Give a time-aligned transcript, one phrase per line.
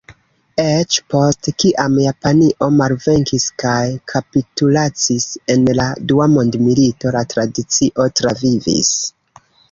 [0.61, 5.27] Eĉ post kiam Japanio malvenkis kaj kapitulacis
[5.57, 8.91] en la Dua Mondmilito, la tradicio travivis.